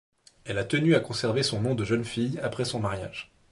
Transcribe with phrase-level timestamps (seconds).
[0.45, 3.29] Elle a tenu à conserver son nom de jeune fille après son mariage.